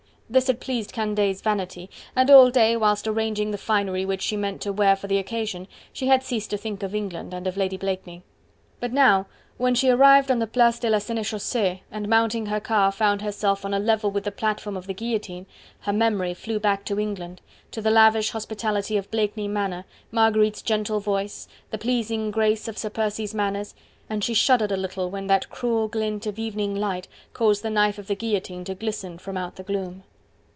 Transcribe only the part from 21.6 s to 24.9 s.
the pleasing grace of Sir Percy's manners, and she shuddered a